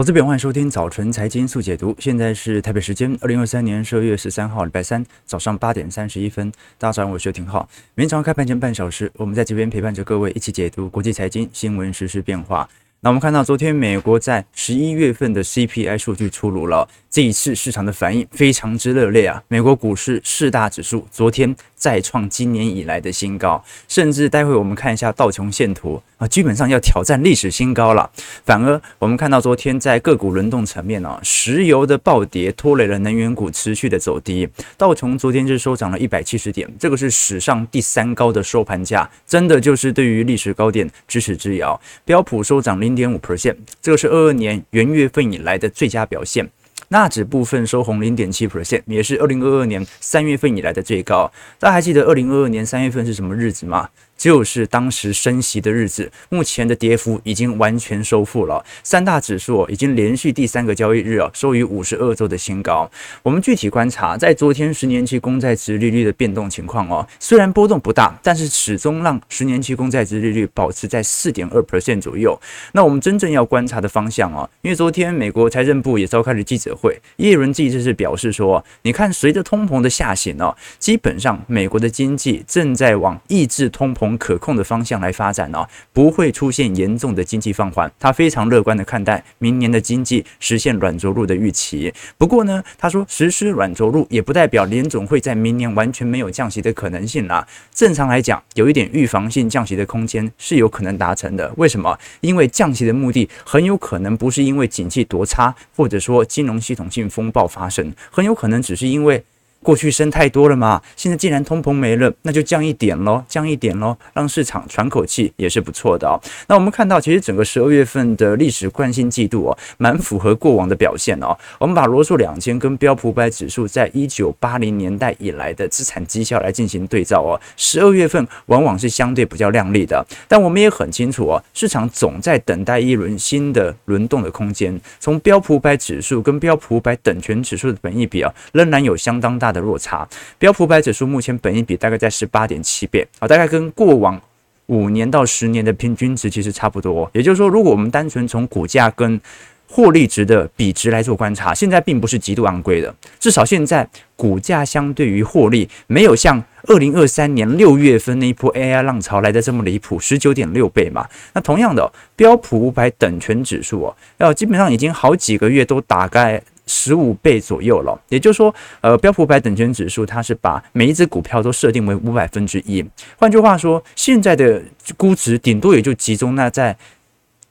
[0.00, 1.94] 我这边欢迎收听早晨财经速解读。
[1.98, 6.50] 现在是台北时间二零二三年十二月十三号礼拜三早上八点三十一分。
[6.78, 7.68] 大家早上，我是廷浩。
[7.94, 12.66] 明早开盘前半小时，我们在这边陪伴着各位一起解读国际财经新闻实时变化。
[13.02, 19.42] 那我们看到昨天美国在十一月份的 CPI 数据出炉了，这一次市场的反应非常之热烈啊！
[19.48, 28.10] 美国股市四大指数昨天再创今年以来的新高，甚至待会我们看一下道琼线图啊，基本上要挑战历史新高了。
[28.44, 34.46] 反而我们看到昨天在个股轮动层面啊，石油的暴跌拖累了能源股持续的走低，
[34.76, 41.80] 道琼昨天是收涨了一百七十点，这个是史上第三高的收盘价，真的就是对于历史高点咫尺之遥。
[42.04, 46.48] 标普收涨零零点五 percent，这个是二二年元月份以来的最佳表现。
[46.88, 51.30] 纳指部分收红零点七 percent，也是二零二二年三月份以来的最高。
[51.60, 53.88] 大家还记得二零二二年三月份是什么日子吗？
[54.20, 58.62] 就是当时升息的日子，目前的跌幅已经完全收复了。
[58.82, 62.90] 三大指数已经连续第三个交易日啊，收于五十二周的新高。
[63.22, 72.38] 我们具体观察，在昨天十年期公债殖利率的变动情况哦，虽然波动不大，但是始终让十年期公债殖利率保持在四点二 percent 左右。
[72.72, 84.09] 那我们真正要观察的方向啊，因为昨天美国财政部也召开了记者会，耶伦记者是表示说，你看随着通膨的下行哦，基本上美国的经济正在往抑制通膨。
[84.18, 87.90] 可控的方向来发展哦，不会出现严重的经济放缓。
[87.98, 91.92] 他非常乐观的看待明年的经济实现软着陆的预期。
[92.16, 97.46] 不过呢，他说实施软着陆也不代表联总会在明年完全没有降息的可能性啦。
[97.72, 101.52] 正常来讲，有一点预防性降息的空间是有可能达成的。
[101.56, 101.98] 为什么？
[102.20, 109.24] 因为降息的目的很有可能不是因为景气多差，或者说金融系统性风暴发生，很有可能只是因为。
[109.62, 116.18] 过去升太多了嘛，现在既然通膨没了，那就降一点喽，降一点喽，让市场喘口气也是不错的哦。
[116.48, 121.36] 那我们看到，其实整个十二月份的历史惯性季度哦，蛮符合过往的表现哦。
[121.58, 130.04] 我们把罗素两千跟标普五百指数在一九八零年代以来的资产绩效来进行对照哦，十二月份往往是相对比较亮丽的。
[130.26, 134.80] 但我们也很清楚哦，市场总在等待一轮新的轮动的空间。
[134.98, 144.20] 从标普五百指数跟标普五百等权指数的本益比啊，仍然有相当大的落差，标普百指数目前本益比大概在十八点七倍啊，大概跟过往
[144.66, 147.10] 五年到十年的平均值其实差不多。
[147.12, 149.20] 也就是说，如果我们单纯从股价跟
[149.66, 161.06] 获利值的比值来做观察，现在并不是极度昂贵的，至少现在股价相对于获利没有像二零二三年六月份那一波 AI 浪潮来的这么离谱，十九点六倍嘛。
[161.34, 166.42] 那同样的，标普五百等权指数哦，要基本上已经好几个月都大概。
[166.72, 172.84] 十五倍左右了，也就是说，呃，标普五百等权指数它是把每一只股票都设定为五百分之一。
[173.18, 174.62] 换句话说，现在的
[174.96, 176.76] 估值顶多也就集中那在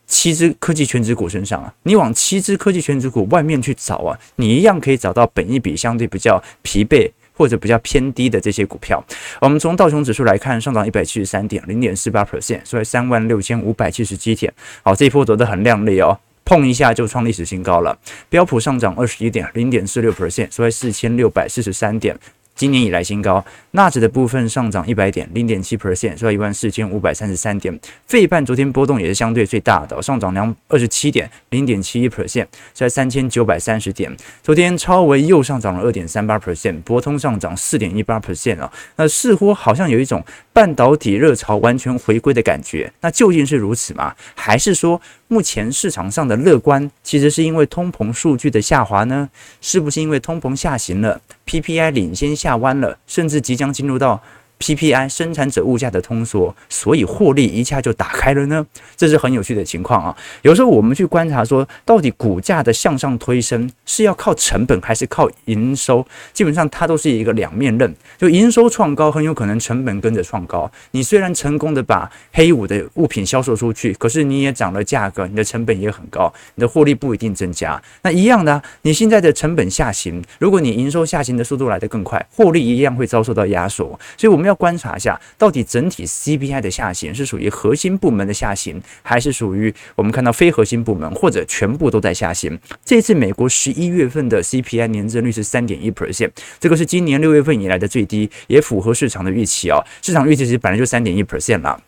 [0.08, 1.74] 七只科技权值股身上啊。
[1.84, 9.04] 你往七只科技权值股外面去找啊，你一样可以找到本一比相对比较疲惫或者比较偏低的这些股票。
[9.42, 14.54] 我们从道琼指数来看，上涨一百七十三点，零点四八 percent，所以三万六千五百七十七点。
[14.82, 16.18] 好，这一波走得很亮丽哦。
[16.50, 17.96] 碰一下就创历史新高了，
[18.28, 22.18] 标普上涨二十一点零点四六 percent，收在四千六百四十三点。
[22.60, 27.80] 今年以来新高，纳指的部分上涨一百点，零点七 percent，收在一万四千五百三十三点。
[28.06, 32.44] 费半昨天波动也是相对最大的，上涨两二十七点，零点七一 percent，
[32.74, 34.14] 收在三千九百三十点。
[34.44, 40.22] 昨天超微又上涨了二点三八 percent，博通上涨四点一八 percent 啊，那似乎好像有一种
[40.52, 42.92] 半导体热潮完全回归的感觉。
[43.00, 44.14] 那究竟是如此吗？
[44.36, 49.30] 还是说目前市场上的乐观其实是因为通膨数据的下滑呢？
[49.62, 54.20] 是不是因为通膨下行了？PPI 领先下下弯了，甚至即将进入到
[54.60, 58.66] PPI 生产者物价的通缩，所以获利一下就打开了呢？
[58.98, 60.16] 这是很有趣的情况啊。
[60.42, 66.06] 有时候我们去观察说，到底股价的向上推升是要靠成本还是靠营收？
[66.34, 67.96] 基本上它都是一个两面刃。
[68.18, 70.70] 就营收创高，很有可能成本跟着创高。
[70.92, 77.82] 你虽然成功的把黑五的物品销售出去，可是你也涨了价格，你的成本也很高，你的获利不一定增加。
[78.02, 83.98] 那一样的，你现在的成本下行，如果你营收下行的速度来得更快，获利一样会遭受到压缩。
[84.18, 84.49] 所以我们要。
[84.50, 92.60] 要观察一下，到底整体 CPI 的下行是属于核心部门的下行，还是属于我们看到非核心部门，或者全部都在下行？
[92.84, 99.82] 这次美国十一月份的 CPI 年增率是三点一 percent，这个是今年六月份以来的最低，也符合市场的预期哦。
[100.02, 101.82] 市场预期其实本来就三点一 percent 了。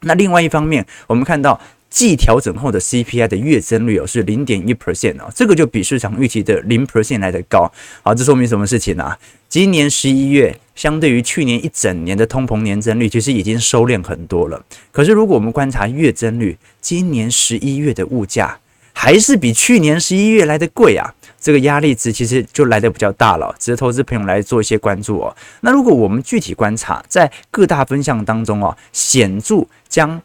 [0.00, 1.60] 那另外一方面，我们看到。
[1.90, 7.72] 季调整后的 CPI 的月增率哦是零点一 percent 哦，这个就比市场预期的零 percent 来得高。
[8.02, 9.16] 好，这说明什么事情呢？
[9.54, 14.60] 今年十一月相对于去年一整年的通膨年增率，其实已经收敛很多了。
[14.90, 18.58] 可是如果我们观察月增率，今年十一月的物价
[18.92, 25.36] 还是比去年十一月来的贵啊，这个压力值其实就来的比较大了，值得投资朋友来做一些关注哦。
[25.60, 30.20] 那如果我们具体观察，在各大分项当中啊，显著将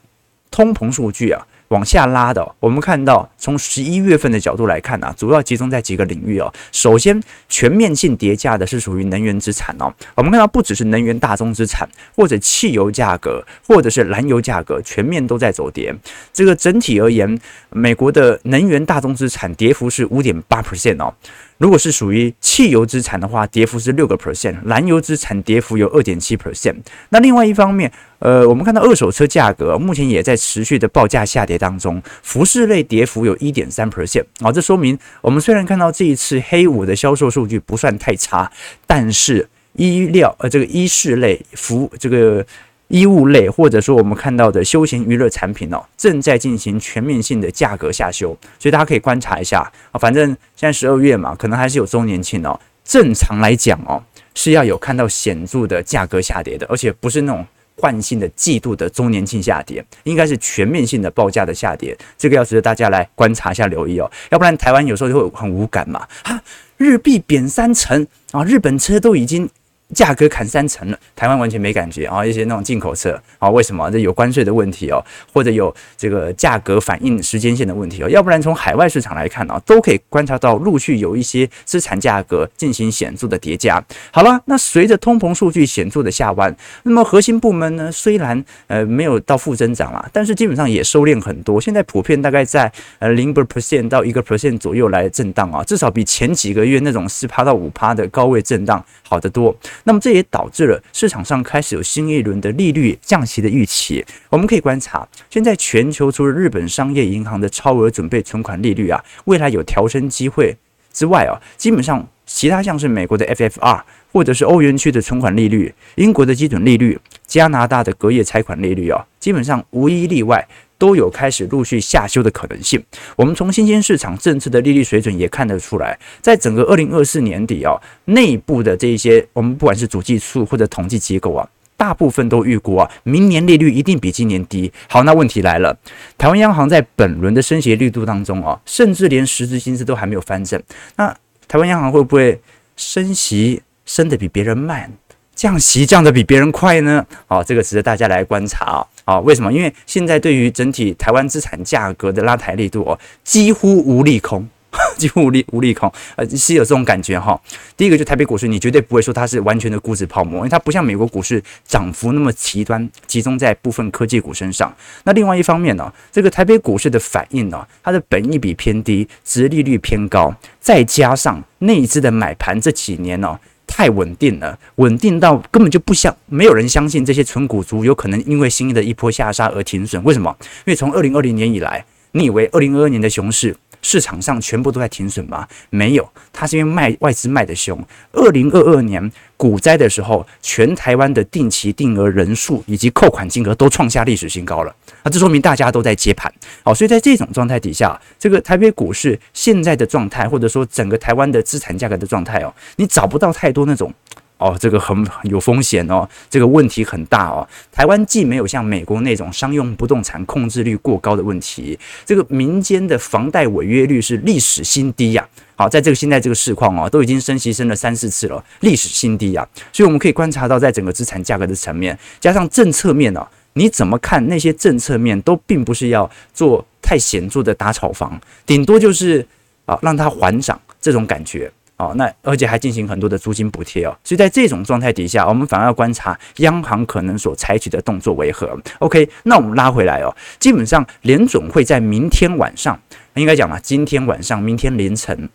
[0.50, 1.46] 通膨数据啊。
[1.70, 6.52] 往下拉的，我们看到从十一月份的角度来看啊，主要集中在几个领域哦。
[6.72, 9.94] 首先，全面性叠加的是属于能源资产哦。
[10.16, 15.96] 我们看到不只是能源大宗资产，或者汽油价格，或者是燃油价格，全面都在走跌。
[16.34, 17.40] 这个整体而言，
[17.70, 21.14] 美国的能源大宗资产跌幅是五点八 percent 哦。
[21.60, 26.76] 如果是属于汽油资产的话，跌幅是六个 percent，燃油资产跌幅有二点七 percent。
[27.10, 34.24] 那另外一方面，呃，我们看到二手车价格目前也在持续的报价下跌当中，服饰类跌幅有一点三 percent。
[34.40, 38.50] 啊，这说明我们虽然看到这一次黑五的销售数据不算太差，
[38.88, 42.46] 但是衣料呃这个衣饰类服这个。
[42.90, 49.60] 衣物类或者说我们看到的休闲娱乐产品哦，正在进行全面性的价格下修，所以大家可以观察一下
[49.92, 49.98] 啊。
[50.00, 52.60] 反正现在十二月嘛，可能还是有周年庆哦。
[52.84, 54.04] 正常来讲哦，
[54.34, 57.46] 是要有看到显著的价格下跌的，而且不是那种
[57.76, 61.96] 惯性的季度的周年庆下跌，应该是全面性的报价的下跌。
[62.18, 64.10] 这个要值得大家来观察一下、留意哦。
[64.32, 66.42] 要不然台湾有时候就会很无感嘛，哈，
[66.78, 69.48] 日币贬三成啊，日本车都已经。
[69.94, 72.24] 价格砍三成了，台湾完全没感觉啊！
[72.24, 73.90] 一些那种进口车啊，为什么？
[73.90, 75.04] 这有关税的问题哦，
[75.34, 83.84] 或者有这个价格反应时间线的问题哦，要不然从海外市场来看啊，都可以观察到陆续有一些资产价格进行显著的叠加。
[84.12, 99.56] 好了，那随着通膨数据显著的下弯，那么核心部门呢，虽然呃没有到负增长啦，但是基本上也收敛很多，现在普遍大概在呃零 percent 到一个 percent 左右来震荡啊，至少比前几个月那种四趴到五趴的高位震荡好得多。
[99.84, 104.06] 那么这也导致了市场上开始有新一轮的利率降息的预期。
[104.30, 110.56] 我们可以观察，现在全球除了日本商业银行的超额准备存款利率啊，未来有调升机会
[110.92, 113.82] 之外啊，基本上其他像是美国的 FFR
[114.12, 120.48] 或者是欧元区的存款利率、英国的基准利率、加拿大的隔夜拆款利率啊，基本上无一例外。
[120.80, 122.84] 都有开始陆续下修的可能性。
[123.16, 134.72] 我们从新兴市场政策的利率水准也看得出来，在整个二零二四年底啊，内部的这一些我们不管是主计处或者统计机构啊，大部分都预估啊，明年利率一定比今年低。
[134.88, 135.78] 好，那问题来了，
[136.18, 140.62] 台湾央行在本轮的升息力度当中啊，甚至连实质薪资都还没有翻正。
[140.96, 141.16] 那
[141.48, 142.42] 台湾央行会不会
[142.78, 144.90] 升息升得比别人慢？
[145.36, 147.06] 降息降得比别人快呢？
[147.26, 148.88] 好，这个值得大家来观察啊！
[149.10, 149.52] 啊，为什么？
[149.52, 154.48] 因为现在对于整体台湾资产价格的拉抬力度哦，几乎无利空，
[154.98, 157.42] 几乎无利无利空，呃，是有这种感觉哈。
[157.76, 164.72] 第一个就台北股市，你绝对不会说它是完全的估值泡沫，因为它不像美国股市涨幅那么极端，集中在部分科技股身上。
[165.06, 173.40] 那另外一方面呢，这个台北股市的反应呢，它的本益比偏低，殖利率偏高，再加上内资的买盘这几年呢。
[173.80, 180.04] 太稳定了，稳定到根本就不相，没有人相信这些纯股族有可能因为新的一波下杀而停损。
[180.04, 180.36] 为什么？
[180.42, 183.56] 因为从二零二零年以来，你以为二零二二年的熊市？
[183.82, 185.48] 市场上全部都在停损吗？
[185.70, 187.78] 没有，它是因为卖外资卖得凶。
[188.12, 194.76] 二零二二年股灾的时候，全台湾的定期定额人数以及扣款金额都创下历史新高了。
[195.04, 196.32] 那这说明大家都在接盘。
[196.64, 203.94] 好，所以在这种状态底下，这个台北股市现在的状态，或者说整个台湾的资产价格的状态哦，你找不到太多那种。
[204.40, 207.48] 哦，这个很有风险哦，这个问题很大哦。
[207.72, 215.28] 台湾既没有像美国那种商用不动产控制率过高的问题，这个民间的房贷违约率是历史新低呀。
[215.56, 219.46] 好，在这个现在这个市况哦，都已经升息升了三四次了，历史新低呀。
[219.74, 229.28] 所以我们可以观察到，在整个资产价格的层面，加上政策面呢，你怎么看那些政策面都并不是要做太显著的打炒房，顶多就是
[229.66, 231.52] 啊让它缓涨这种感觉。
[231.80, 238.60] 哦，那而且还进行很多的租金补贴哦，所以在这种状态底下，我们反而要观察央行可能所采取的动作为何。
[238.80, 242.78] OK，那我们拉回来哦，基本上联准会在明天晚上，
[243.14, 245.30] 应该讲嘛，今天晚上、明天凌晨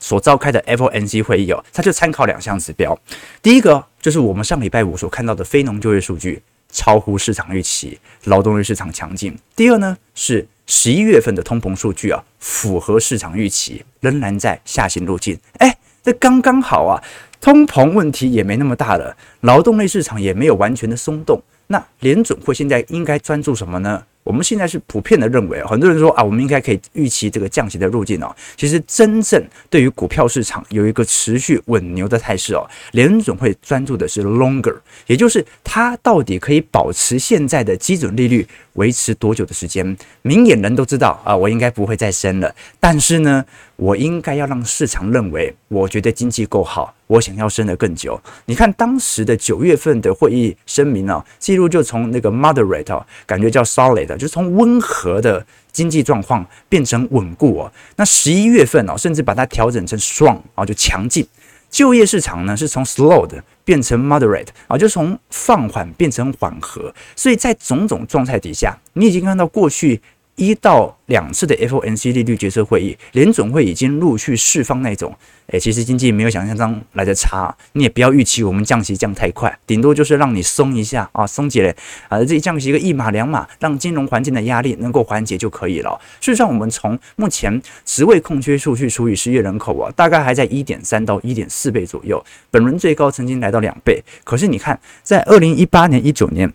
[0.00, 2.98] 所召开的 FOMC 会议哦，它就参考两项指标，
[3.40, 6.42] 第一个就是我们上礼拜五所看到的非农就业数据
[6.72, 9.38] 超乎市场预期，劳动力市场强劲。
[9.54, 10.48] 第二呢是。
[10.66, 15.38] 十一月份的通膨数据啊，符合市场预期，仍然在下行路径。
[15.58, 17.02] 哎，这刚刚好啊，
[17.40, 21.40] 通膨问题也没那么大了，劳动力市场也没有完全的松动。
[21.66, 24.02] 那联准会现在应该专注什么呢？
[24.24, 28.32] 我们现在是普遍的认为，很多人说啊，我们应该可以预期这个降息的路径哦。
[28.56, 34.76] 其实真正对于股票市场有一个持续稳牛的态势哦，联准会专注的是 longer，
[35.08, 39.96] 也就是它到底可以保持现在的基准利率维持多久的时间？
[40.22, 42.54] 明眼人都知道啊，我应该不会再升了。
[42.80, 43.44] 但是呢，
[43.76, 48.20] 我应该要让市场认为，我觉得经济够好，我想要升得更久。
[48.46, 57.72] 你看当时的九月份的会议声明啊，记录就从那个 moderate 哦，感觉叫 solid，就从温和的经济状况变成稳固哦。
[57.96, 61.26] 那十一月份哦，甚至把它调整成 strong 啊，就强劲。
[61.70, 66.94] 就业市场呢，是从 slow 的变成 moderate 啊，就从放缓变成缓和。
[67.14, 70.00] 所以在种种状态底下，你已经看到过去
[70.36, 75.14] 一到两次的 FOMC 利率决策会议，联总会已经陆续释放那种。
[75.48, 81.74] 诶，其实经济没有想象中来的差，你也不要预期我们降息降太快，顶多就是让你松一下啊，松解了
[82.08, 86.00] 啊，这降息一个一码两码，让金融环境的压力能够缓解就可以了。
[86.20, 94.02] 事实上，我们从目前职位空缺数据除以失业人口啊，大概还在一点三到一点四倍左右，本轮最高曾经来到两倍。
[94.24, 96.50] 可是你看，在二零一八年、一九年。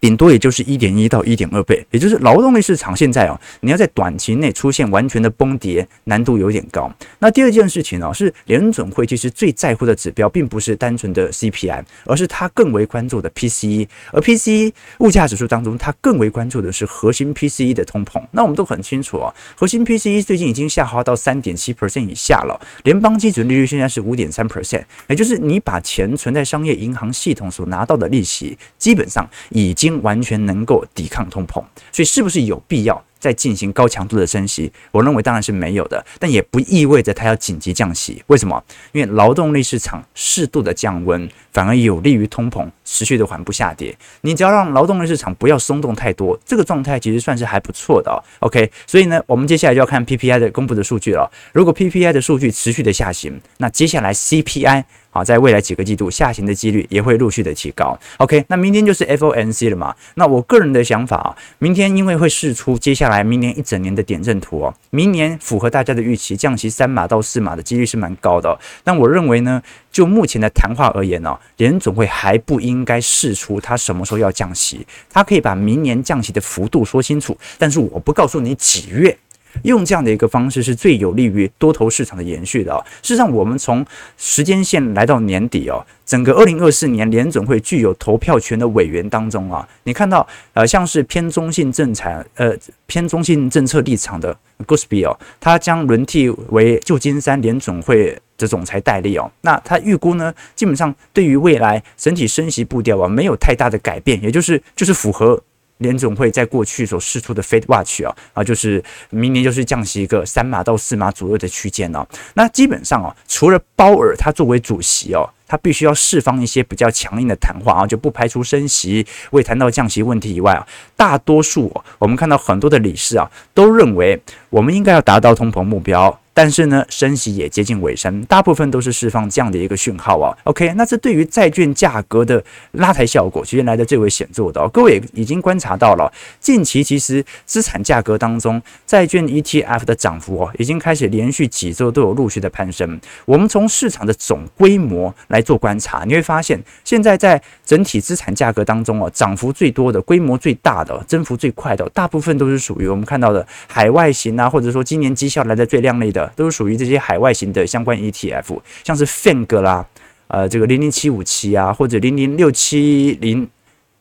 [0.00, 6.90] 顶多也就是一点一到一点二倍，也就是劳动力市场现在哦，你要在短期内出现完全的崩跌，难度有点高。
[7.18, 13.88] 那第二件事情呢，是联准会其实最在乎的指标，并不是单纯的 CPI，而是它更为关注的 PCE。
[14.12, 18.22] 而 PCE 物价指数当中，它更为关注的是核心 PCE 的通膨。
[18.30, 30.00] 那我们都很清楚啊，核心 PCE 最近已经下滑到三点七 percent 以下了，联邦基准利率现在是五点三 percent，也就是你把钱存在商业银行系统所拿到的利息，基本上已已经。
[30.02, 34.72] 完全能够抵抗通膨，所以是不是有必要再进行高强度的升息？
[34.90, 38.22] 我认为当然是没有的，但也不意味着它要紧急降息。
[38.28, 38.62] 为什么？
[38.92, 43.94] 因为劳动力市场适度的降温，反而有利于通膨持续的缓步下跌。
[44.22, 48.24] 你只要让劳动力市场不要松动太多，这个状态其实算是还不错的。
[48.40, 51.30] OK，所以呢，我们接下来就要看 PPI 的公布的数据了。
[51.52, 54.84] 如果 PPI 的数据持续的下行，那接下来 CPI。
[55.10, 57.98] 好，在未来几个季度下行的几率也会陆续的提高。
[58.18, 59.94] OK，那明天就是 FOMC 了嘛？
[60.14, 68.56] 那我个人的想法啊，明天因为会试出接下来明年一整年的点阵图哦，明年符合大家的预期，降息三码到四码的几率是蛮高的。
[68.84, 79.18] 但我认为呢，就目前的谈话而言呢，联总会还不应该试出他什么时候要降息，他可以把明年降息的幅度说清楚，但是我不告诉你几月。
[79.62, 82.84] 用这样的一个方式是最有利于多头市场的延续的哦。
[83.02, 83.84] 事实上，我们从
[84.16, 99.30] 时间线来到年底哦，整个二零二四年联准会具有投票权的委员当中啊，你看到呃，像是偏中性政策呃偏中性政策立场的 Gosbee 哦，他将轮替为旧金山联准会的总裁代理哦。
[99.42, 105.42] 那他预估呢，基本上对于未来整体升息步调啊，没有太大的改变，也就是就是符合。
[105.80, 112.06] 联总会在过去所释出的 Fed Watch 啊啊，就是明年就是降息一个三码到四码左右的区间哦。
[112.34, 126.20] 那基本上哦，除了鲍尔他作为主席哦，他必须要释放一些比较强硬的谈话啊，就不排除升息，未谈到降息问题以外啊，大多数我们看到很多的理事啊，都认为我们应该要达到通膨目标。
[126.42, 130.34] 但是呢，升息也接近尾声，大部分都是释放这样的一个讯号啊。
[130.44, 132.42] OK，那这对于债券价格的
[132.72, 134.66] 拉抬效果，其实来的最为显著的哦。
[134.72, 142.98] 各位已经观察到了，近期其实资产价格当中，债券 ETF 的涨幅哦，已经开始连续几周都有陆续的攀升。
[143.26, 156.29] 我们从市场的总规模来做观察，你会发现，现在在整体资产价格当中哦，涨幅最多的、规模最大的、增幅最快的，大部分都是属于我们看到的海外型啊，或者说今年绩效来的最亮丽的。
[156.36, 159.86] 都是属于这些海外型的相关 ETF，像是 FANG 啦，
[160.28, 163.48] 呃，这个零零七五七啊，或者零零六七零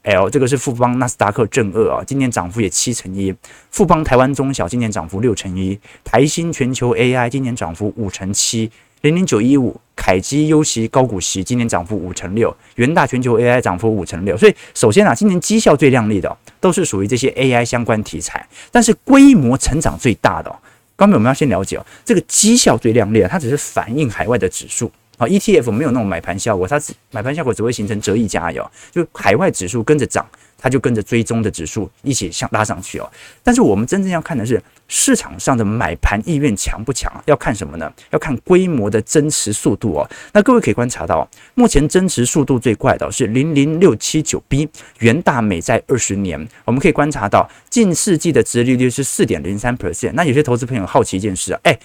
[0.04, 3.36] L，这个是富邦纳斯达克正二啊，今年涨幅也七成一。
[3.70, 8.72] 富邦台湾中小今年涨幅六成一，台新全球 AI 今年涨幅五成七，
[9.02, 14.38] 零零九一五凯基优息高股息今年涨幅五成六，元大全球 AI 涨幅五成六。
[14.38, 20.56] 所以首先啊，今年绩效最亮丽的都是属于这些 AI 相关题材，但是规模成长最大的。
[21.00, 24.92] 刚才我们要先了解哦，这个绩效最亮丽，它只是反映海外的指数。
[25.20, 30.26] 啊，ETF 没有那种买盘效果，它只买盘效果只会形成折溢价哦，就海外指数跟着涨。
[30.62, 33.10] 它就跟着追踪的指数一起向拉上去哦，
[33.42, 37.10] 但是我们真正要看的是市场上的买盘意愿强不强？
[37.28, 37.90] 要看什么呢？
[38.10, 40.10] 要看规模的增持速度哦。
[40.34, 44.68] 那各位可以观察到，目前增持速度最快的是零零六七九 B
[45.00, 50.12] 元大美债二十年，我们可以观察到近世纪的殖利率是四点零三 percent。
[50.12, 51.80] 那有些投资朋友好奇一件事啊，诶，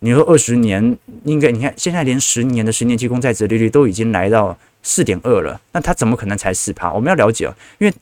[0.00, 6.92] 你说二十年应该你看现在连十年的十年期公债折利率都已经来到四点二了，那它怎么可能才四趴？
[6.92, 7.92] 我们要了解哦，因为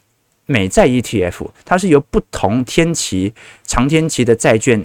[0.44, 3.32] 美债 ETF，它是由不同天期、
[3.64, 4.84] 长天期的债券。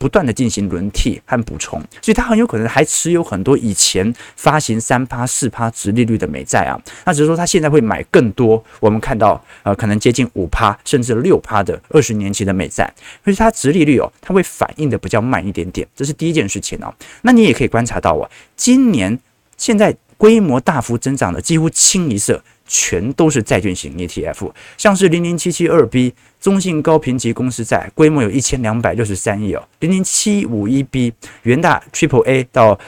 [0.00, 6.80] 不断的进行轮替和补充，所以它很有可能还持有很多以前发行三趴四趴殖利率的美债啊。
[7.04, 12.90] 那只是说它现在会买更多，我们看到呃可能接近五趴甚至六趴的二十年期的美债，
[13.22, 16.94] 所以它殖利率哦，它会反应的比较慢一点点，这是第一件事情哦。
[17.20, 18.24] 那你也可以观察到啊，
[18.56, 19.18] 今年
[19.58, 22.42] 现在规模大幅增长的几乎清一色。
[22.72, 31.12] 全都是债券型 ETF，像是零零七七二 B 中信高评级公司债，规模有一千两百六十三亿哦；零零七五一 B
[31.42, 32.78] 元大 Triple A 到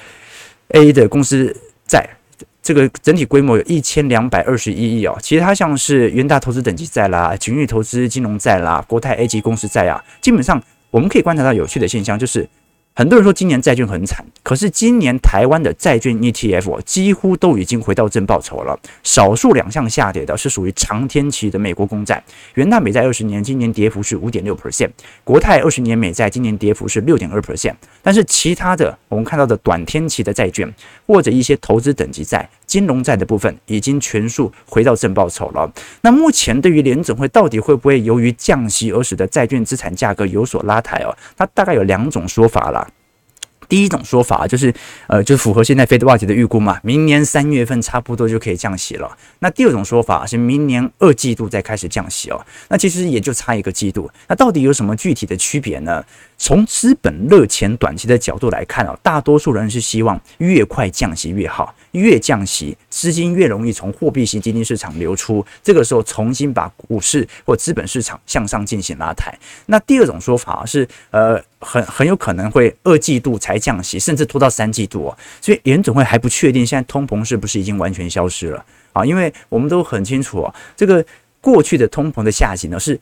[0.68, 2.08] A 的公司债，
[2.62, 5.18] 这个整体规模有一千两百二十一亿哦。
[5.20, 10.62] 其实它像是元大投资等级债啦、景裕投资金融债啦、国泰 A 级公司债啊，基本上
[10.92, 12.48] 我们可以观察到有趣的现象就是。
[12.94, 18.78] 很多人说今年债券很惨，可是今年台湾的债券 ETF 几乎都已经回到正报酬了。
[19.02, 22.22] 少数两项下跌的是属于长天期的美国公债，
[22.52, 24.90] 元大美债二十年今年跌幅是五点六 percent，
[25.24, 27.72] 国泰二十年美债今年跌幅是六点二 percent。
[28.02, 30.70] 但是其他的我们看到的短天期的债券
[31.06, 35.72] 或者一些投资等级债、金融债的部分，已经全数回到正报酬了。
[36.02, 41.16] 那目前对于联准会到底会不会由于降息而使得债券资产价格有所拉抬哦？
[41.38, 42.82] 它大概有两种说法了。
[43.72, 44.70] 第一种说法就是，
[45.06, 49.16] 呃，就符合现在 FedWatch 的预估嘛，明年三月份差不多就可以降息了。
[49.38, 52.44] 那第二种说法是明年二季度再开始降息哦。
[52.68, 54.10] 那其实也就差一个季度。
[54.28, 56.04] 那到底有什么具体的区别呢？
[56.42, 69.32] 从资本热钱短期的角度来看哦，大多数人是希望越快降息越好，越降息资金越容易从货币型基金市场流出，这个时候重新把股市或资本市场向上进行拉抬。
[69.66, 71.40] 那第二种说法是，呃。
[71.64, 75.16] 很很有可能会二季度才降息，甚至拖到三季度哦。
[75.40, 79.04] 所以联总会还不确定现在通膨是不是已经完全消失了啊？
[79.04, 81.06] 因为我们都很清楚哦，这个
[81.40, 82.98] 过去的通膨的下行呢，是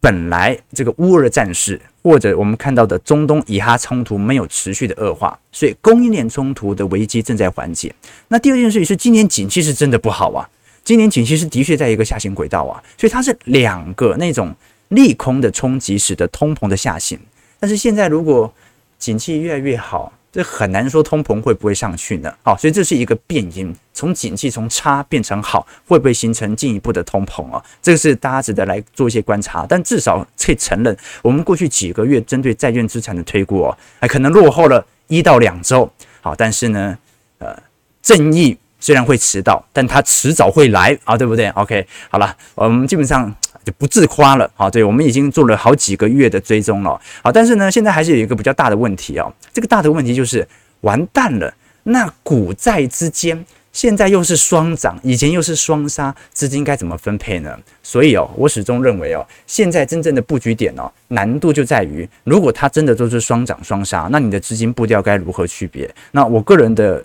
[0.00, 7.92] 本来这个乌俄战事或者我们看到的中东以哈冲突没有持续的恶化，所以供应链冲突的危机正在缓解。
[8.28, 10.48] 那第二件事情是今年景气是真的不好啊，
[10.84, 14.54] 今年景气是的确在一个下行轨道啊，所以它是两个那种
[14.88, 17.18] 利空的冲击使得通膨的下行。
[17.58, 18.52] 但是现在如果
[18.98, 22.30] 景气越来越好，这很难说通膨会不会上去呢？
[22.42, 27.64] 好，所以这是一个变因，从景气从差变成好，会不会形成进一步的通膨啊？
[27.80, 29.64] 这个是大家值得来做一些观察。
[29.66, 35.90] 但至少可以承认，我们过去几个月针对债券资产的推估哦，还可能落后了一到两周。
[36.20, 36.98] 好，但是呢，
[37.38, 37.56] 呃，
[38.02, 43.34] 正义虽然会迟到，但它迟早会来啊，对不对？OK，好了，我们基本上。
[43.66, 50.46] 就不自夸了，好，对，我们已经做了好几个月的追踪了，好，但是呢，现在还是有一个比较大的问题哦，这个大的问题就是
[50.82, 51.52] 完蛋了，
[51.82, 57.58] 那股债之间现在又是双涨，以前又是双杀，资金该怎么分配呢？
[57.82, 65.92] 所以哦，我始终认为哦，现在真正的布局点哦，难度就在于，如果它真的都是双涨双杀，那你的资金步调该如何区别？
[66.12, 67.04] 那我个人的。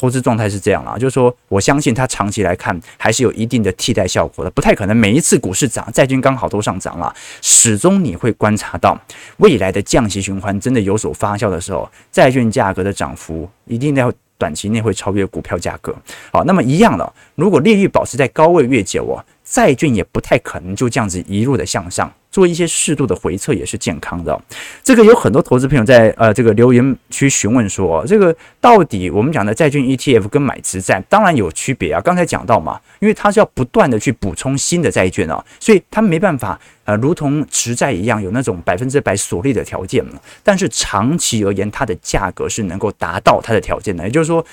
[0.00, 7.14] 投资状态是这样啦，就是说，我相信它长期来看还是有一定的替代效果的，不太可能每一次股市涨，债券刚好都上涨了。
[7.42, 8.98] 始终你会观察到
[9.36, 15.94] 未来的降息循环真的有所发酵的时候，债券价格的涨幅一定要短期内会超越股票价格。
[16.32, 22.10] 好，那么一样的，如果利率保持在高位越久哦，债券也不太可能就这样子一路的向上。
[22.30, 24.40] 做一些适度的回撤也是健康的。
[24.82, 32.00] 这个有很多投资朋友在呃这个留言区询问说，这个到底我们讲的债券 ETF 跟买直债当然有区别啊。
[32.00, 40.04] 刚才讲到嘛，因为它是要不断的去补充新的债券啊，所以它没办法呃如同直债一样有那种百分之百锁利的条件。
[40.44, 44.04] 但是长期而言，它的价格是能够达到它的条件的。
[44.04, 44.44] 也就是说，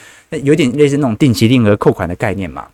[0.44, 2.68] 有点类似那种定期定额扣款的概念嘛。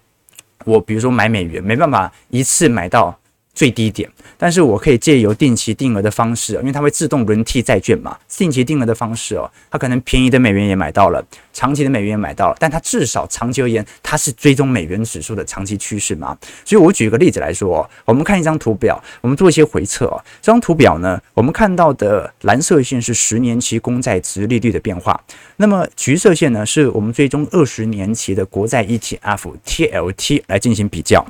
[0.66, 3.20] 我比如说买美元，没办法一次买到。
[3.54, 8.18] 最低点，但是我可以借由定期定额的方式，因为它会自动轮替债券嘛。
[8.28, 16.36] 定期定额的方式哦，它可能便宜的美元也买到了，长期的美元也买到了，但它至少长期而言，它是追踪美元指数的长期趋势嘛。
[16.66, 20.20] 所以我举一个例子来说，我们看一张图表，我们做一些回测哦。
[20.42, 25.20] 这张图表呢，我们看到的蓝色线是十年期公债殖利率的变化，
[25.58, 31.24] 那么橘色线呢，是我们追踪二十年期的国债 ETF TLT 来进行比较。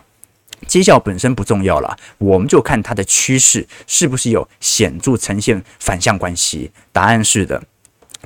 [0.65, 6.71] 绩效本身不重要了，我们就看它的趋势是不是有显著呈现反向关系。
[6.91, 7.63] 答案是的，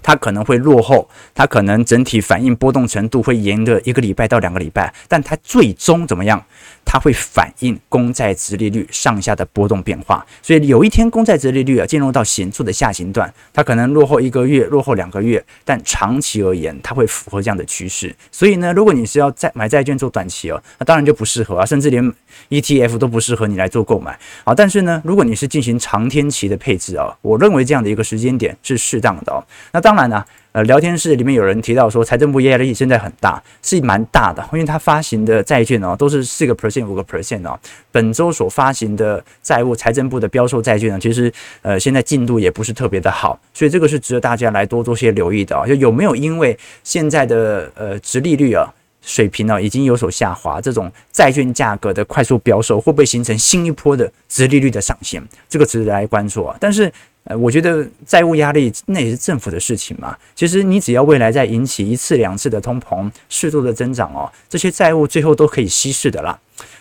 [0.01, 6.43] 它可能会落后，它可能整体反应波动程度会延个一个礼拜到两个礼拜，但它最终怎么样？
[6.89, 10.25] 它会反映公债殖利率上下的波动变化。
[10.41, 18.15] 所以有一天公债殖利率啊进入到显著的下行段，它可能落后一个月，落后两个月，但长期而言它会符合这样的趋势。
[18.31, 22.13] 所以呢，如果你是要债买债券做短期哦，那当然就不适合啊，甚至连
[22.49, 24.55] ETF 都不适合你来做购买啊。
[24.55, 29.43] 但是呢，如果你是进行长天期的配置啊，我认为这样的一个时间点是适当的哦。
[29.73, 30.21] 那当然呢，
[30.51, 37.57] 呃，聊天室里面有人提到说，财政部压力现在很大，是蛮大的，因为它发行的债券哦，都是四个 percent、五个 percent 哦。
[37.89, 45.65] 本周所发行的债务，财政部的标售债券呢，其实呃现在进度也不是特别的好，所以这个是值得大家来多多些留意的啊。
[45.65, 48.67] 就有没有因为现在的呃殖利率啊
[49.01, 55.23] 水平呢已经有所下滑，这种债券价格的快速飙升，会不会形成新一波的殖利率的上限？
[55.47, 56.57] 这个值得来关注啊。
[56.59, 56.91] 但是。
[57.29, 60.17] 呃，我觉得债务压力那也是政府的事情嘛。
[60.33, 66.39] 其实你只要未来再引起一次两次的通膨，适度的增长哦，这些债务最后都可以稀释的啦。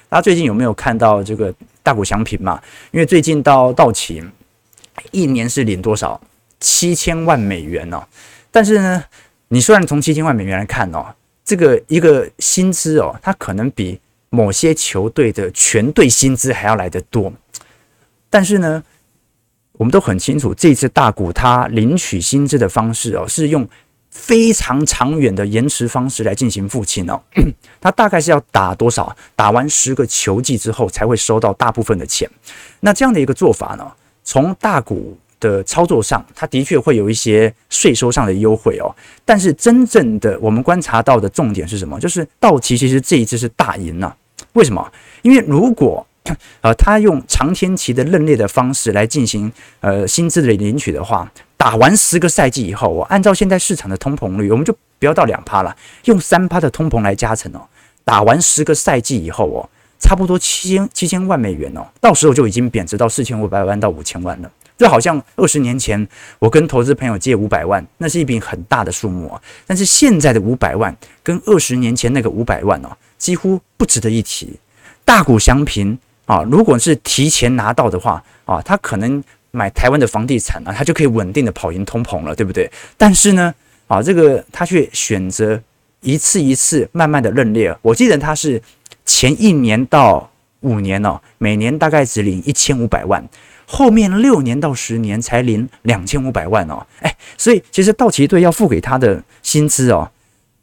[0.09, 2.63] 大家最近有没有看到这个大谷翔平嘛？
[2.93, 4.23] 因为最近到到期，
[5.11, 6.21] 一年是领多少？
[6.61, 8.03] 七千万美元哦。
[8.53, 9.05] 但是呢，
[9.49, 11.07] 你虽然从七千万美元来看哦，
[11.45, 13.99] 这个一个薪资哦，它可能比
[14.31, 17.33] 某些球队的全队薪资还要来得多。
[18.31, 18.83] 但是呢，
[19.77, 23.69] 我们都很清楚，这次大股他领取薪资的方式哦，是用
[24.11, 27.21] 非常长远的延迟方式来进行付清哦。
[27.81, 29.15] 他大概是要打多少？
[29.35, 32.29] 打完十个球季之后才会收到大部分的钱。
[32.81, 33.87] 那这样的一个做法呢，
[34.25, 38.89] 从大股的操作上，他的确会有一些税收上的优惠哦。
[39.25, 42.01] 但是真正的我们观察到的重点是什么？
[42.01, 44.17] 就是道奇其实这一次是大赢了。
[44.55, 44.91] 为什么？
[45.21, 46.07] 因为如果
[46.61, 57.61] 呃，他用长天期的认列的方式来进行呃薪资的领取的话，打完十个赛季以后，我按照现在市场的通膨率，我们就不要到两趴了，用三趴的通膨来加成哦。
[58.05, 64.51] 打完十个赛季以后哦，差不多七千七千万美元哦，到时候就已经贬值到四千五百万到五千万了。
[64.79, 66.07] 就好像二十年前
[66.39, 69.41] 我跟投资朋友借五百万，那是一笔很大的数目啊。
[69.67, 74.59] 但是现在的五百万跟二十年前那个五百万哦，几乎不值得一提。
[75.05, 75.99] 大谷翔平。
[76.27, 82.71] 啊，如果是提前拿到的话，啊，他可能买台湾的房地产啊，他就可以稳定的跑赢通膨了，对不对？
[82.99, 83.55] 但是呢，
[83.87, 85.61] 啊，这个他却选择
[86.01, 87.75] 一次一次慢慢的认列。
[87.81, 88.61] 我记得他是
[89.05, 93.25] 前一年到五年哦，每年大概只领一千五百万，
[93.65, 96.85] 后面六年到十年才领两千五百万哦。
[97.01, 100.11] 哎，所以其实道奇队要付给他的薪资哦，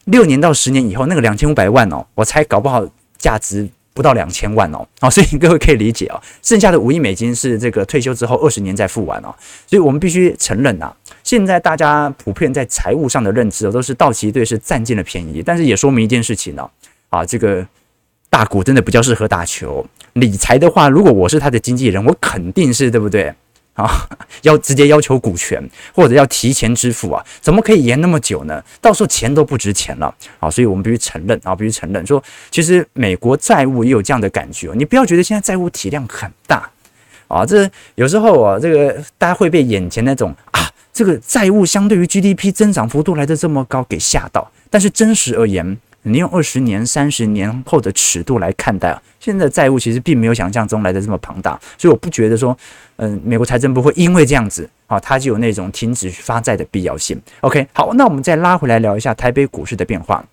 [0.05, 2.85] 六年到十年以后那个两千五百万哦，我猜搞不好
[3.17, 3.69] 价值。
[3.93, 9.33] 不到两千万哦，好，所以 各位可以理解哦，剩下的五亿美金是这个退休之后二十年再付完哦，
[9.67, 10.91] 所以我们必须承认呐，
[11.23, 16.69] 现在大家普遍在财务上的认知哦，都是道奇队是占尽了便宜，但是也说明一件事情哦，
[17.09, 17.65] 啊，这个
[18.29, 23.33] 大股真的比较适合打球，理财的话，如果我是他的经纪人，我肯定是对不对？
[23.73, 24.07] 啊，
[24.43, 25.61] 要直接要求股权，
[25.93, 27.23] 或者要提前支付啊？
[27.41, 28.63] 怎么可以延那么久呢？
[28.79, 30.49] 到时候钱都不值钱了啊！
[30.49, 34.71] 所以我们必须承认啊，必须承认说，其实美国债务也有这样的感觉。
[34.75, 36.69] 你不要觉得现在债务体量很大
[37.27, 44.51] 啊，这有时候啊，这个大家会被眼前那种啊，这个债务相对于 GDP 增长幅度来的这么高给吓到。
[44.69, 52.57] 但是真实而言，你用二十年、三十年后的尺度来看待啊，现在债务其实并没有想象中来的这么庞大，所以我不觉得说，
[52.97, 57.19] 嗯，美国财政部会因为这样子啊，它就有那种停止发债的必要性。
[57.41, 60.23] OK，好，那我们再拉回来聊一下台北股市的变化。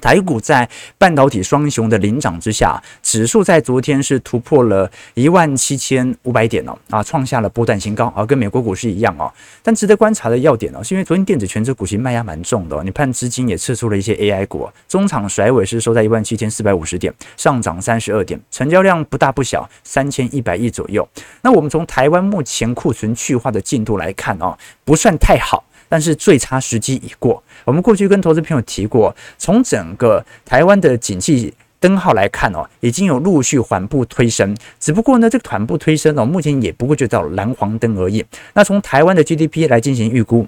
[0.00, 9.32] 台股在半导体双雄的领涨之下，指数在昨天是突破了一万七千五百点哦，啊，创下了波段新高啊，跟美国股市一样哦。
[9.62, 21.06] 但值得观察的要点呢，是因为昨天电子全值股型卖压蛮重的，你看资金也撤出了一些 AI 股，中场甩尾是收在一万七千四百五十点，上涨三十二点，成交量不大不小，三千一百亿左右。
[21.42, 25.64] 那我们从台湾目前库存去化的进度来看哦，不算太好。
[25.90, 27.42] 但是最差时机已过。
[27.66, 34.56] 我们过去跟投资朋友提过，从整个台湾的景气灯号来看哦，已经有陆续缓步推升。
[34.78, 38.24] 只不过呢，这个缓步推升哦，目前也不过就到蓝黄灯而已。
[38.54, 40.46] 那从台湾的 GDP 来进行预估，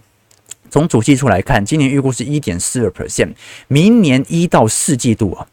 [0.70, 3.32] 从主计处来看，今年预估是一点四二 percent，
[3.68, 5.46] 明年一到四季度啊。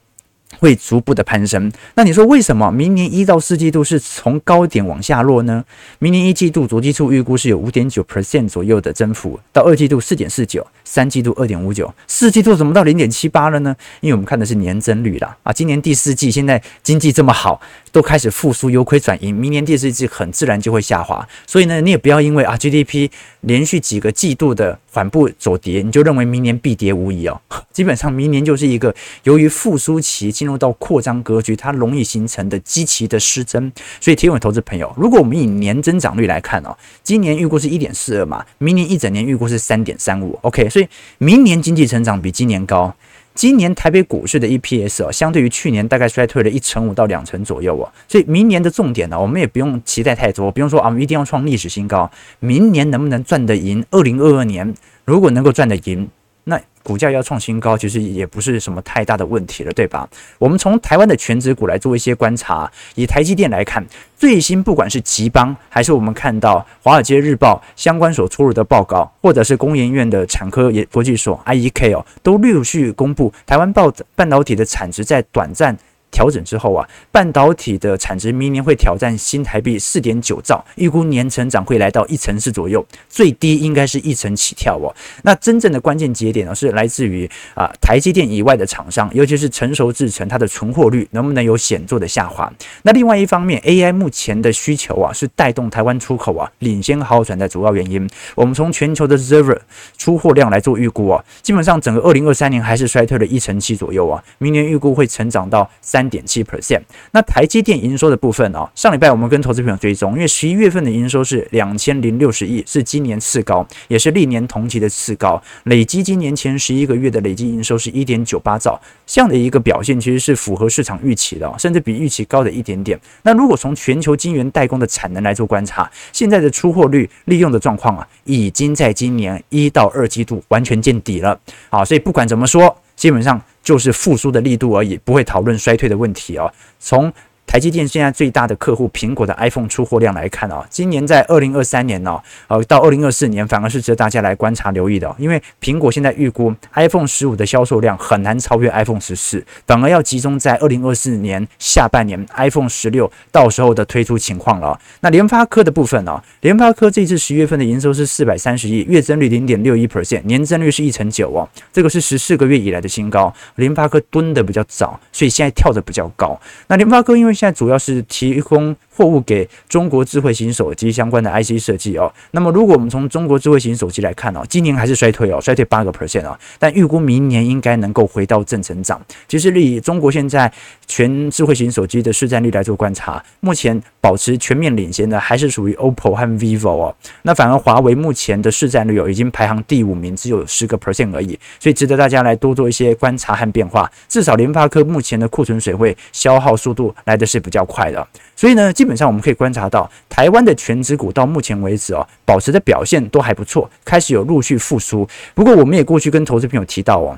[0.58, 5.64] 会逐步的攀升，那你说为什么明年一到四季度是从高点往下落呢？
[6.00, 13.76] 明年一季度主计处预估是有五点九 percent 左右的增幅，到二季度四点四九，三季度二点五九，四季度怎么到零点七八了呢？
[14.02, 21.28] 因为我们看的是年增率啦啊，今年第四季现在经济这么好，都开始复苏，由亏转盈，明年第四季很自然就会下滑。
[21.46, 23.10] 所以呢，你也不要因为啊 GDP
[23.42, 27.40] 连续几个季度的缓步走跌，你就认为明年必跌无疑哦。
[27.72, 33.72] 基本上明年就是一个由于复苏期进入到扩张格局，它容易形成的积极的失真。
[34.00, 40.38] 所以，提问投资朋友，如果我们以年增长率来看哦，今年预估是一点四二嘛，明年一整年预估是三点三五。
[40.42, 42.94] OK，所以明年经济成长比今年高。
[43.40, 52.12] 今年台北股市的 EPS 啊，相对于去年大概衰退了一成五到两成左右哦，所以明年的重点呢，我们也不用期待太多，不用说啊，我们一定要创历史新高。
[52.42, 53.86] 明年能不能赚得赢？
[53.92, 54.74] 二零二二年
[55.06, 56.10] 如果能够赚得赢，
[56.50, 56.60] 那。
[56.82, 60.10] 股价要创新高，其实也不是什么太大的问题了，对吧？
[60.40, 63.86] 我们从台湾的全职股来做一些观察，以台积电来看，
[64.18, 75.78] 最新不管是吉邦，还是我们看到华尔街日报相关所出炉的报告，或者是工研院的产科研国际所 IEK 哦，都陆续公布台湾报半导体的产值在短暂。
[76.12, 84.94] 调整之后啊，半导体的产值明年会挑战新台币四点九兆，预估年成长会来到一成四左右，最低应该是一成起跳哦。
[85.24, 92.52] 那真正的关键节点呢，是来自于啊台积电以外的厂商，尤其是成熟制程，它的存货率能不能有显著的下滑？
[92.82, 98.10] 那另外一方面，AI 目前的需求啊，是带动台湾出口啊领先好转的主要原因。
[98.36, 99.60] 我们从全球的 Server
[99.98, 105.99] 出货量来做预估啊，基本上整个二零二三年还是衰退了一成七左右啊，明年预估会成长到三。
[106.00, 106.80] 三点七 percent。
[107.12, 115.42] 那台积电营收的部分哦，上礼拜我们跟投资朋友追踪，因为十一月份的营收是两千零六十亿，是今年次高，也是历年同期的次高。
[115.66, 122.98] 累积今年前十一个月的累计营收是一点九八兆，这样的一个表现其实是符合市场预期的，甚至比预期高的一点点。
[123.24, 131.38] 那如果从全球晶圆代工的产能来做观察，现在的出货率利用的状况啊，已经在今年一到二季度完全见底了。
[131.70, 133.42] 好，所以不管怎么说，基本上。
[133.62, 136.52] 就是复苏的力度而已，不会讨论衰退的问题哦。
[136.80, 137.14] 从
[137.50, 154.80] 台积电现在最大的客户苹果的 iPhone 出货量来看啊，今年在二零二三年呢，呃，到二零二四年反而是值得大家来观察留意的，因为苹果现在预估 iPhone 十五的销售量很难超越 iPhone 十四，反而要集中在二零二四年下半年 iPhone 十六到时候的推出情况了。
[155.02, 163.34] 那联发科的部分呢，联发科这次十月份的营收是四百三十亿，月增率零点六一 percent，年增率是一成九哦，这个是十四个月以来的新高。
[163.56, 166.40] 联发科蹲的比较早，所以现在跳的比较高。
[166.68, 172.12] 那联发科因为现在主要是提供货物给中国智慧型手机相关的 IC 设计哦。
[172.32, 176.38] 那么，如果我们从中国智慧型手机来看哦，今年还是衰退哦，衰退八个 percent 哦。
[176.60, 179.02] 但预估明年应该能够回到正成长。
[179.30, 180.52] 其实，以中国现在
[180.86, 186.94] 全智慧型手机的市占率来做观察，目前保持全面领先的还是属于 OPPO 和 VIVO 哦。
[187.22, 191.40] 那反而华为目前的市占率哦，已经排行第五名，只有十个 percent 而已。
[191.58, 193.90] 所以，值得大家来多做一些观察和变化。
[194.10, 198.06] 至少，联发科目前的库存水位消耗速度来的是比较快的。
[198.36, 205.08] 所以呢，基本基本上我们可以观察到，台湾的全职股到目前为止哦，保持的表现都还不错，开始有陆续复苏。
[205.36, 207.16] 不过，我们也过去跟投资朋友提到哦，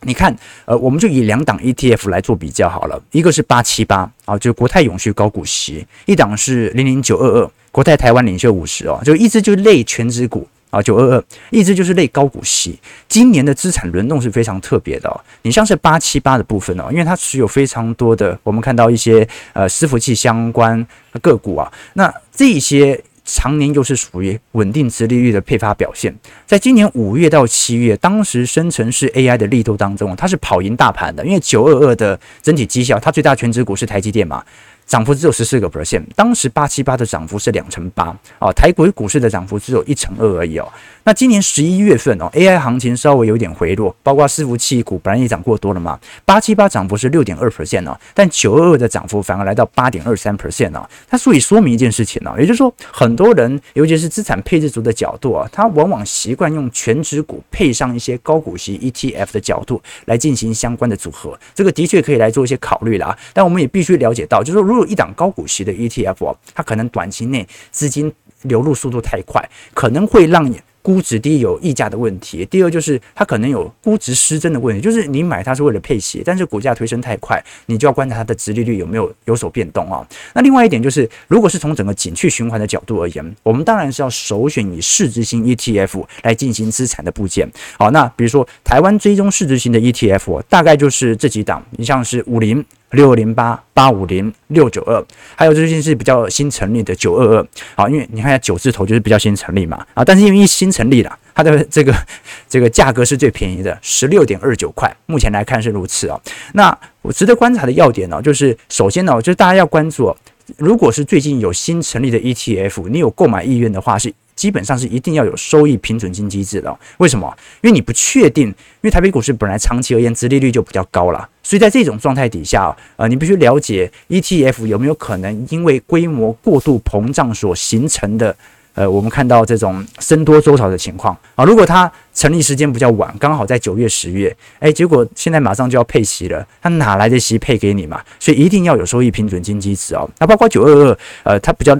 [0.00, 10.48] 你看，呃，我们就以两档 ETF 来做比较好了，一个是八七八啊，就国泰永续高股息，一档是零零九二二国泰台湾领袖五十哦，就一直就类全职股。
[10.70, 15.20] 啊，九二二一直就是类高股息，今年的资产轮动是非常特别的哦。
[15.42, 20.86] 你像是八七八的部分哦，因为它持有非常多的，我们看到一些呃伺服器相关
[21.22, 26.14] 个股啊，那这些常年又是属于稳定殖利率的配发表现。
[26.46, 34.44] 在今年五月到七月，当时生成式 AI 的力度当中，它是跑赢大盘的，因为九二二的整体绩效，它最大权值股是台积电嘛。
[34.86, 40.68] 涨幅只有十四个 percent，当时八七八的涨幅是两成八哦，台股股市的涨幅只有一成二而已哦。
[41.02, 50.88] 那今年十一月份哦，AI 行情稍微有点回落，包括伺服器股本来也涨过多了嘛，八七八涨幅是六点二 percent 哦，但九二二的涨幅反而来到八点二三 percent 哦。
[51.08, 63.16] 它所以说明一件事情哦，也就是说，很多人尤其是资产配置族的角度啊，他往往习惯用全值股配上一些高股息 ETF 的角度来进行相关的组合，这个的确可以来做一些考虑啦。
[63.32, 68.12] 但我们也必须了解到，就是说，如入一档高股息的 ETF 哦，它可能短期内资金
[68.42, 69.42] 流入速度太快，
[69.74, 70.60] 可能会让你。
[70.86, 80.06] 估值低有溢价的问题，第二就是它可能有估值失真的问题，就是你买它是为了配息，但是股价推升太快，你就要观察它的殖利率有没有有所变动啊。
[80.32, 87.50] 那另外一点就是，如果是从整个景气循环的角度而言，我们当然是要首选以市值型 ETF 来进行资产的部件。
[87.76, 92.64] 好，那比如说台湾追踪市值型的 ETF，大概就是这几档，你像是五零。
[92.90, 101.18] 六零八八五零六九二，还有最近是比较新成立的九二二，好，因为你看一下九字头就是比较新成立嘛，啊，但是因为一新成立了。
[101.34, 101.94] 它的这个
[102.48, 106.18] 这个价格是最便宜的，十六点二九块，目前来看是如此哦。
[106.54, 110.16] 那我值得观察的要点呢，就是首先呢，就是大家要关注，
[110.56, 114.12] 如果是最近有新成立的 ETF，你有购买意愿的话是。
[114.46, 117.36] 基本上是一定要有收益平准金机制的，为什么？
[117.62, 128.36] 因为你不确定，因为台北股市本来长期而言殖利率就比较高了，所以在这种状态底下，呃，你必须了解 ETF 有没有可能因为规模过度膨胀所形成的，
[128.74, 131.44] 呃，我们看到这种僧多粥少的情况啊。
[131.44, 138.00] 如果它成立时间比较晚，刚好在九月、十月，哎，结果现在马上就要配息了，它哪来的息配给你嘛？
[138.20, 140.08] 所以一定要有收益平准金机制哦。
[140.20, 141.76] 那包括九二二，呃，它比较。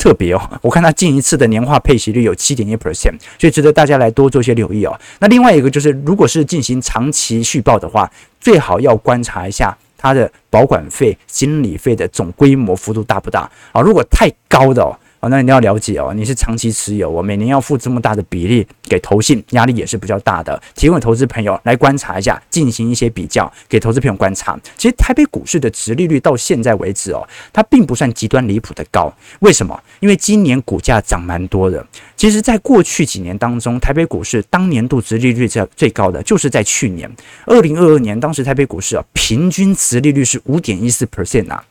[0.00, 4.98] 特别哦，我看它近一次的年化配息率有七点一 percent，所以值得大家来多做些留意哦。
[5.18, 8.10] 那另外一个就是，如果是进行长期续报的话，
[8.40, 13.40] 最好要观察一下它的保管费、经理费的总规模幅度大不大
[13.72, 13.82] 啊？
[13.82, 14.96] 如果太高的哦。
[15.20, 20.60] 哦，那你要了解哦，你是长期持有，我每年要付这么大的比例给投信，压力也是比较大的。
[20.74, 24.58] 提供投资朋友来观察一下，进行一些比较，给投资朋友观察。
[24.78, 29.12] 其实台北股市的殖利率到现在为止哦，它并不算极端离谱的高。
[29.40, 29.78] 为什么？
[30.00, 31.86] 因为今年股价涨蛮多的。
[32.16, 37.10] 其实，在过去几年当中，台北股市当年度殖利率最最高的就是在去年
[37.44, 41.62] 二零二二年，当时台北股市啊，平均殖利率是五点一四 percent 啊。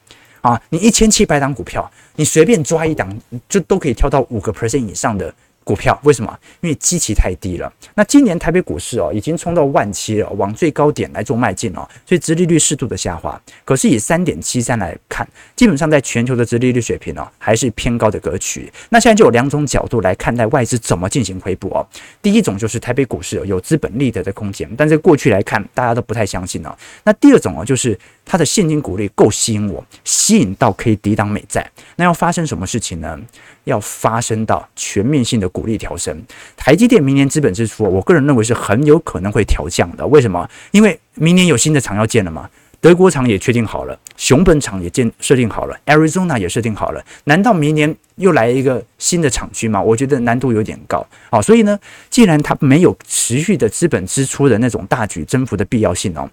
[0.41, 3.09] 啊，你一千七百档股票，你随便抓一档，
[3.47, 5.33] 就都可以跳到五个 percent 以上的。
[5.61, 6.35] 股票为什么？
[6.61, 7.71] 因为基期太低了。
[7.93, 13.39] 那今年台北股市哦，已经冲到万七了，往最高点来做迈进哦，所以殖利率适度的下滑。
[13.63, 18.71] 可是以三点七三来看，基本上在全球的殖利率水平哦，还是偏高的格局。
[18.89, 21.85] 那现在就有两种角度来看待外资怎么进行回补哦。
[22.19, 26.75] 第一种就是台北股市有资本利得的空间，但是过去来看，大家都不太相信哦。
[27.03, 27.95] 那第二种哦，就是
[28.31, 31.67] 它的现金股利够吸引我，吸引到可以抵挡美债。
[31.95, 33.19] 那要发生什么事情呢？
[33.63, 36.15] 要发生到全面性的股利调升，
[36.55, 40.05] 台积电明年资本支出，我个人认为是很有可能会调降的。
[40.05, 40.47] 为什么？
[40.69, 42.47] 因为明年有新的厂要建了嘛，
[42.79, 47.03] 德国厂也确定好了，熊本厂也建设定好了，Arizona 也设定好了。
[47.23, 49.81] 难道明年又来一个新的厂区吗？
[49.81, 51.03] 我觉得难度有点高。
[51.31, 51.79] 好，所以呢，
[52.11, 56.29] 既然它没有持续的资本支出的那种大举增幅的必要性哦，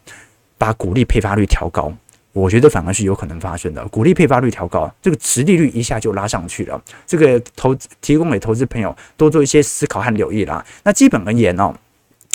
[0.59, 1.93] 把股利配发率调高。
[2.33, 6.79] 我觉得反而是有可能发生的，股利配发率调高，这个殖利率一下就拉上去了。
[7.07, 10.63] 这个投提供给投资朋友多做一些思考和留意啦。
[10.85, 11.75] 那基本而言哦，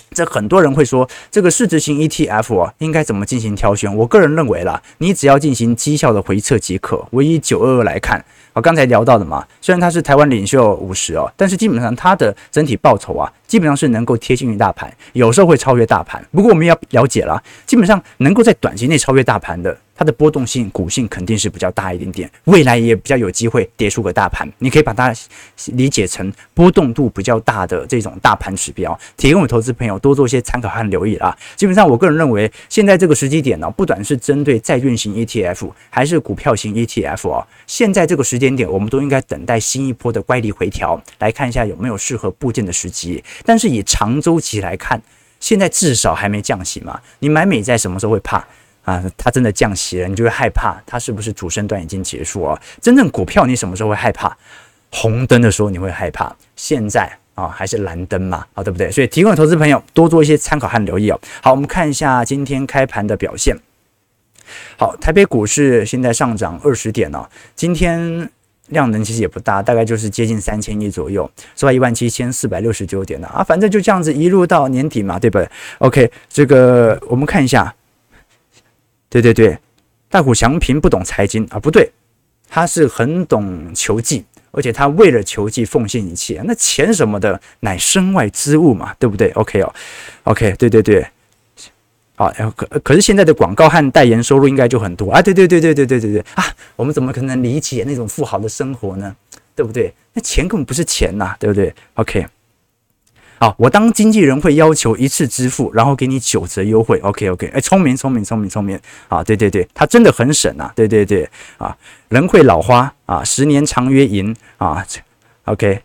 [0.10, 3.96] 这很多人会说这个市值型 ETF 哦，应该怎么进行挑选？
[3.96, 7.08] 我个人认为啦，你只要进行绩效的回测即可。
[7.12, 8.26] 我以九二二来看。
[8.54, 16.24] 我，刚才聊到的嘛，虽然他是台湾领袖五十哦，但是基本上他的整体报酬啊，基本上是能够贴近于大盘，有时候会超越大盘。
[16.32, 19.76] 不过我们要了解啦，基本上能够在短期内超越大盘的。
[20.02, 24.52] 它的波动性、股性肯定是比较大一点点，未来也比较有机会跌出个大盘。
[24.58, 25.14] 你可以把它
[25.74, 31.38] 理解成波动度比较大的这种大盘指标，提供给投资朋友多做一些参考和留意啊。
[31.56, 43.24] 基本上，我个人认为，现在这个时机点呢，不管是针对债券型 ETF 还是股票型 ETF 哦，现在这个时间点，我们都应该等待新一波的乖离回调，来看一下有没有适合布阵的时机。
[43.46, 45.00] 但是以长周期来看，
[45.40, 48.44] 现在至少还没降息嘛，你买美债什么时候会怕？
[48.84, 52.60] 啊，它真的降息了，你就会害怕它是不是主升段已经结束了？
[52.82, 54.36] 真正股票你什么时候会害怕？
[54.89, 58.46] 红灯的时候你会害怕，现在啊还是蓝灯嘛？
[58.56, 58.91] 啊，对不对？
[58.91, 61.20] 所以提供的投资朋友多做一些参考和留意哦。
[61.41, 63.56] 好，我们看一下今天开盘的表现。
[64.78, 68.30] 好，台北股市现在上涨二十点哦，今天
[68.67, 71.72] 量能其实也不大，大概就是接近三千亿左右，是吧？
[71.72, 77.74] 一万七千四百六十九点呢啊，反正就这样子一路到年底嘛，对不对？OK，这个我们看一下。
[79.12, 79.58] 对对对，
[80.10, 81.91] 大谷翔平不懂财经啊，不对，
[82.50, 86.41] 他是很懂球技，而且他为了球技奉献一切。
[86.45, 89.74] 那钱什么的乃身外之物嘛，对不对？OK 哦
[90.24, 91.06] ，OK，对对对，
[92.15, 96.45] 好，然后可可是现在的广告和代言收入应该就很多啊，对对对对对对对对啊，
[96.78, 99.13] 我们怎么可能理解那种富豪的生活呢？
[99.54, 99.93] 对不对？
[100.13, 102.26] 那钱根本不是钱呐，对不对？OK。
[103.41, 106.99] 好，我当经纪人会要求一次支付，然后给你九折优惠。
[106.99, 109.23] OK OK，哎，聪明聪明聪明聪明啊！
[109.23, 110.71] 对对对，他真的很省啊！
[110.75, 111.27] 对对对
[111.58, 111.75] 啊，
[112.10, 114.86] 人会老花啊，十年长约银啊。
[115.45, 115.82] OK，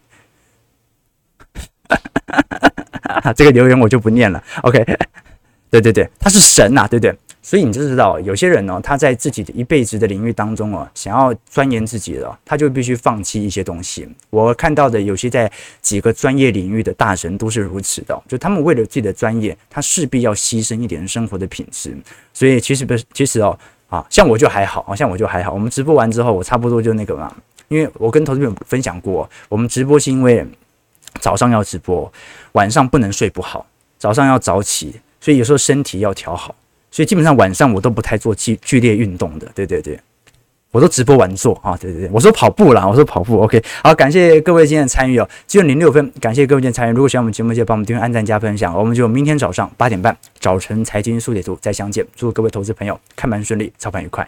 [3.35, 4.45] 这个留言我就不念了。
[4.61, 4.85] OK，
[5.71, 7.19] 对对对，他是神啊，对不对？
[7.47, 14.09] 所以你就知道，有些人呢，他在自己的一辈子的领域当中哦，想要钻研自己的，他就必须放弃一些东西。
[14.31, 15.49] 我看到的有些在
[15.81, 21.97] 几个专业领域的大神都是如此的，就他们为了自己的专业，他势必要牺牲一点生活的品质。
[22.35, 23.57] 所以其实不是，其实哦，
[23.89, 25.53] 啊，像我就还好，像我就还好。
[25.53, 27.33] 我们直播完之后，我差不多就那个嘛，
[27.69, 30.45] 因为我跟投资朋友分享过，我们直播是因为。
[31.21, 32.13] 早上要直播，
[32.53, 33.65] 晚上不能睡不好，
[33.97, 36.55] 早上要早起，所以有时候身体要调好，
[36.97, 40.01] 所以基本上晚上我都不太做剧剧烈运动的，对对对。
[40.71, 46.93] 我都直播完做啊，对对对，我说跑步啦，我说跑步，OK，好，感谢各位今天的参与哦，只有零六分，感谢各位今天参与。
[46.93, 52.03] 如果喜欢我们节目，记得帮我们订阅、按赞、加分享，我们就明天早上八点半早晨财经速解图再相见。
[52.15, 54.27] 祝各位投资朋友开盘顺利，操盘愉快。